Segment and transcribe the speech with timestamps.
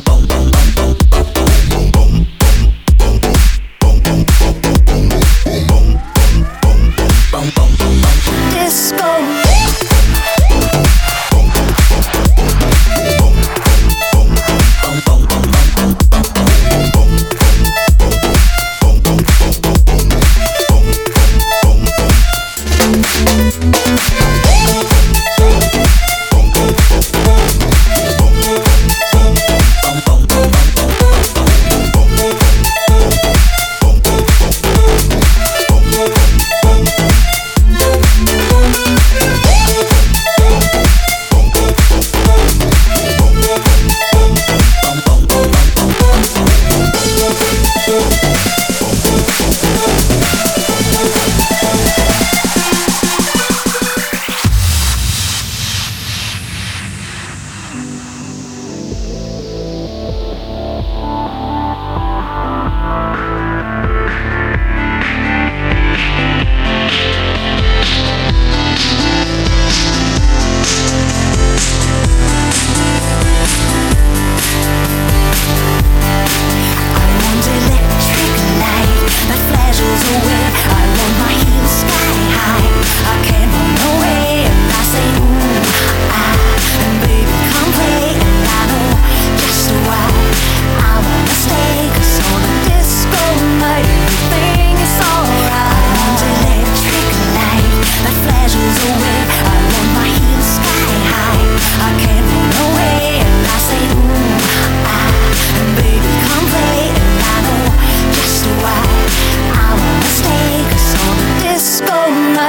[0.00, 0.23] boom, boom.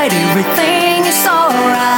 [0.03, 1.94] everything is alright.